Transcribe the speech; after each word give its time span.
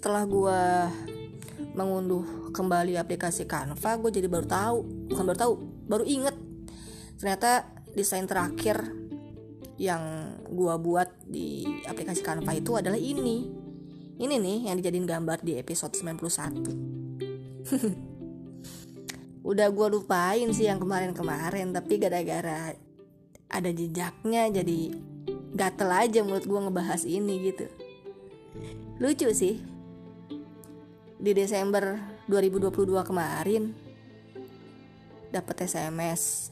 gue 0.00 0.62
mengunduh 1.76 2.50
kembali 2.50 2.98
aplikasi 2.98 3.46
Canva 3.46 4.00
gue 4.00 4.10
jadi 4.10 4.26
baru 4.26 4.46
tahu 4.48 4.78
bukan 5.12 5.24
baru 5.28 5.38
tahu 5.38 5.52
baru 5.86 6.04
inget. 6.08 6.36
Ternyata 7.20 7.68
desain 7.92 8.24
terakhir 8.24 8.80
yang 9.80 10.34
gue 10.48 10.74
buat 10.80 11.08
di 11.24 11.64
aplikasi 11.84 12.24
Canva 12.24 12.52
itu 12.56 12.76
adalah 12.76 12.98
ini. 12.98 13.48
Ini 14.20 14.36
nih 14.36 14.68
yang 14.68 14.76
dijadiin 14.76 15.08
gambar 15.08 15.40
di 15.40 15.56
episode 15.56 15.96
91 15.96 17.00
udah 19.50 19.68
gue 19.72 19.86
lupain 19.88 20.48
sih 20.52 20.68
yang 20.68 20.76
kemarin-kemarin 20.76 21.72
tapi 21.72 21.96
gara-gara 21.96 22.76
ada 23.48 23.70
jejaknya 23.72 24.52
jadi 24.52 24.92
gatel 25.56 25.90
aja 25.90 26.20
menurut 26.22 26.44
gue 26.44 26.60
ngebahas 26.60 27.02
ini 27.08 27.34
gitu. 27.50 27.66
Lucu 29.00 29.32
sih 29.32 29.69
di 31.20 31.36
Desember 31.36 32.00
2022 32.32 33.04
kemarin 33.04 33.76
dapat 35.30 35.68
SMS 35.68 36.50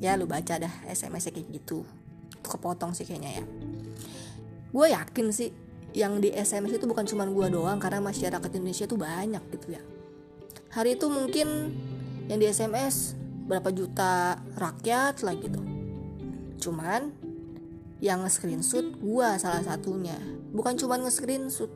ya 0.00 0.16
lu 0.16 0.24
baca 0.24 0.58
dah 0.58 0.74
SMS 0.88 1.28
kayak 1.28 1.46
gitu. 1.52 1.84
Kepotong 2.42 2.96
sih 2.96 3.06
kayaknya 3.06 3.38
ya. 3.38 3.44
Gue 4.72 4.86
yakin 4.90 5.30
sih 5.30 5.52
yang 5.92 6.18
di 6.18 6.32
SMS 6.32 6.80
itu 6.80 6.88
bukan 6.88 7.04
cuma 7.04 7.28
gue 7.28 7.46
doang 7.52 7.76
karena 7.76 8.00
masyarakat 8.00 8.50
Indonesia 8.56 8.88
tuh 8.88 8.98
banyak 8.98 9.44
gitu 9.52 9.76
ya. 9.76 9.82
Hari 10.72 10.96
itu 10.96 11.06
mungkin 11.12 11.76
yang 12.32 12.40
di 12.40 12.48
SMS 12.48 13.12
berapa 13.44 13.68
juta 13.70 14.40
rakyat 14.56 15.20
lah 15.20 15.36
gitu. 15.36 15.60
Cuman 16.58 17.12
yang 18.02 18.26
nge-screenshot 18.26 18.98
gua 18.98 19.38
salah 19.38 19.62
satunya. 19.62 20.18
Bukan 20.50 20.74
cuma 20.74 20.98
nge-screenshot 20.98 21.70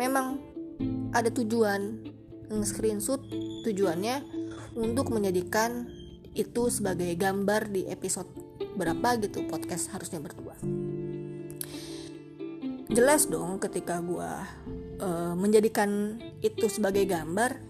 memang 0.00 0.40
ada 1.12 1.30
tujuan. 1.32 2.14
Nge-screenshot 2.48 3.20
tujuannya 3.68 4.24
untuk 4.72 5.12
menjadikan 5.12 5.84
itu 6.32 6.72
sebagai 6.72 7.12
gambar 7.18 7.68
di 7.68 7.84
episode 7.92 8.30
berapa 8.78 9.20
gitu 9.20 9.44
podcast 9.50 9.92
harusnya 9.92 10.22
berdua. 10.22 10.56
Jelas 12.88 13.28
dong 13.28 13.60
ketika 13.60 14.00
gua 14.00 14.48
uh, 15.02 15.36
menjadikan 15.36 16.16
itu 16.40 16.72
sebagai 16.72 17.04
gambar 17.04 17.60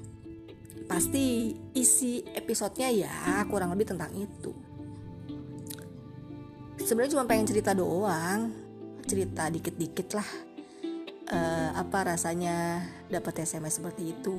pasti 0.86 1.58
isi 1.74 2.22
episodenya 2.22 2.88
ya 2.92 3.42
kurang 3.50 3.74
lebih 3.74 3.92
tentang 3.96 4.14
itu. 4.14 4.54
Sebenarnya 6.78 7.18
cuma 7.18 7.26
pengen 7.26 7.50
cerita 7.50 7.74
doang. 7.74 8.54
Cerita 9.08 9.48
dikit-dikit 9.48 10.08
lah 10.14 10.47
uh, 11.28 11.70
apa 11.76 12.14
rasanya 12.14 12.84
dapat 13.08 13.44
SMS 13.44 13.80
seperti 13.80 14.16
itu? 14.16 14.36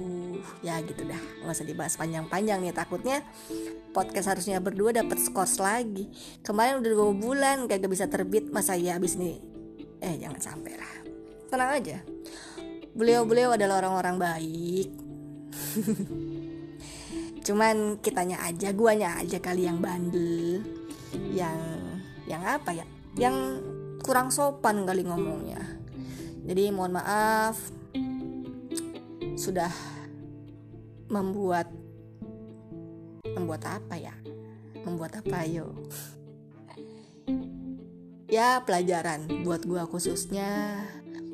Ya 0.65 0.81
gitu 0.81 1.05
dah. 1.05 1.21
Nggak 1.45 1.53
usah 1.53 1.67
dibahas 1.67 1.93
panjang-panjang 1.97 2.59
nih 2.61 2.73
takutnya 2.73 3.21
podcast 3.93 4.37
harusnya 4.37 4.61
berdua 4.61 4.93
dapat 4.93 5.17
skors 5.21 5.61
lagi. 5.61 6.09
Kemarin 6.41 6.81
udah 6.81 6.91
dua 6.93 7.13
bulan 7.13 7.55
gak 7.69 7.85
bisa 7.89 8.09
terbit. 8.09 8.49
Masa 8.49 8.77
ya 8.77 8.97
abis 8.97 9.17
nih 9.17 9.37
eh 9.99 10.15
jangan 10.17 10.41
sampai 10.41 10.73
lah. 10.77 10.93
Tenang 11.49 11.71
aja. 11.77 11.97
Beliau-beliau 12.93 13.53
adalah 13.53 13.85
orang-orang 13.85 14.15
baik. 14.17 14.89
Cuman 17.45 17.97
kitanya 18.03 18.45
aja 18.45 18.69
guanya 18.73 19.17
aja 19.17 19.37
kali 19.41 19.65
yang 19.65 19.81
bandel. 19.81 20.61
Yang 21.33 21.57
yang 22.29 22.43
apa 22.45 22.71
ya? 22.77 22.85
Yang 23.17 23.65
kurang 24.05 24.29
sopan 24.29 24.85
kali 24.85 25.05
ngomongnya 25.05 25.68
jadi 26.49 26.73
mohon 26.73 26.97
maaf 26.97 27.61
sudah 29.37 29.69
membuat 31.05 31.69
membuat 33.37 33.69
apa 33.69 34.01
ya? 34.01 34.17
Membuat 34.81 35.21
apa 35.21 35.45
yo? 35.45 35.77
Ya 38.25 38.65
pelajaran 38.65 39.45
buat 39.45 39.61
gua 39.69 39.85
khususnya. 39.85 40.81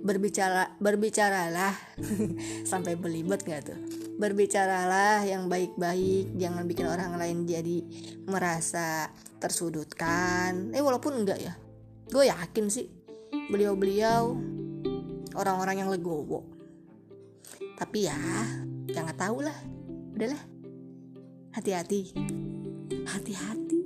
Berbicara 0.03 0.75
berbicaralah 0.83 1.73
sampai 2.69 2.99
belibet 2.99 3.41
gak 3.41 3.71
tuh? 3.71 3.79
Berbicaralah 4.19 5.23
yang 5.23 5.47
baik-baik. 5.47 6.35
Jangan 6.35 6.67
bikin 6.67 6.91
orang 6.91 7.15
lain 7.15 7.47
jadi 7.47 7.87
merasa 8.27 9.09
tersudutkan. 9.39 10.75
Eh 10.75 10.83
walaupun 10.83 11.23
enggak 11.23 11.39
ya. 11.39 11.55
Gue 12.11 12.27
yakin 12.27 12.67
sih 12.69 12.85
beliau-beliau 13.49 14.54
orang-orang 15.35 15.83
yang 15.83 15.89
legowo. 15.91 16.41
Tapi 17.75 18.07
ya 18.07 18.17
jangan 18.89 19.15
tahu 19.15 19.37
lah 19.43 19.57
udahlah. 20.15 20.41
Hati-hati. 21.53 22.11
Hati-hati 23.07 23.84